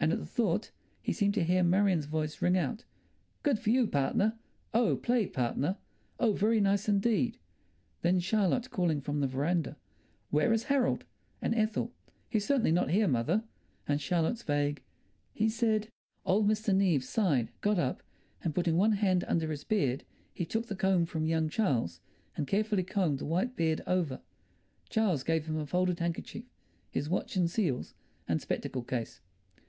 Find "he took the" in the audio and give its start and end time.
20.34-20.76